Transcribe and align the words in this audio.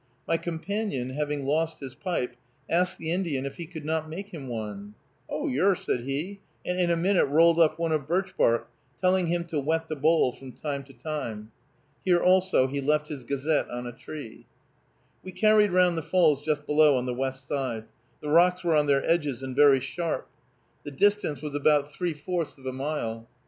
My 0.27 0.35
companion, 0.37 1.11
having 1.11 1.45
lost 1.45 1.79
his 1.79 1.93
pipe, 1.93 2.35
asked 2.67 2.97
the 2.97 3.11
Indian 3.11 3.45
if 3.45 3.57
he 3.57 3.67
could 3.67 3.85
not 3.85 4.09
make 4.09 4.29
him 4.29 4.47
one. 4.47 4.95
"Oh, 5.29 5.47
yer," 5.47 5.75
said 5.75 5.99
he, 5.99 6.39
and 6.65 6.79
in 6.79 6.89
a 6.89 6.97
minute 6.97 7.27
rolled 7.27 7.59
up 7.59 7.77
one 7.77 7.91
of 7.91 8.07
birch 8.07 8.35
bark, 8.35 8.67
telling 8.99 9.27
him 9.27 9.43
to 9.45 9.59
wet 9.59 9.89
the 9.89 9.95
bowl 9.95 10.31
from 10.31 10.53
time 10.53 10.81
to 10.85 10.93
time. 10.93 11.51
Here 12.03 12.19
also 12.19 12.65
he 12.65 12.81
left 12.81 13.09
his 13.09 13.23
gazette 13.23 13.69
on 13.69 13.85
a 13.85 13.91
tree. 13.91 14.47
We 15.21 15.31
carried 15.33 15.71
round 15.71 15.95
the 15.95 16.01
falls 16.01 16.41
just 16.41 16.65
below, 16.65 16.97
on 16.97 17.05
the 17.05 17.13
west 17.13 17.47
side. 17.47 17.83
The 18.23 18.29
rocks 18.29 18.63
were 18.63 18.75
on 18.75 18.87
their 18.87 19.05
edges, 19.07 19.43
and 19.43 19.55
very 19.55 19.79
sharp. 19.79 20.27
The 20.83 20.89
distance 20.89 21.43
was 21.43 21.53
about 21.53 21.93
three 21.93 22.13
fourths 22.15 22.57
of 22.57 22.65
a 22.65 22.73
mile. 22.73 23.29